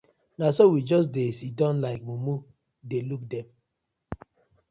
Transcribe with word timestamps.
Na 0.39 0.45
so 0.57 0.63
we 0.73 0.79
just 0.93 1.07
dey 1.15 1.31
siddon 1.37 1.75
like 1.85 2.01
mumu 2.07 2.35
dey 2.89 3.01
look 3.09 3.23
dem. 3.31 3.47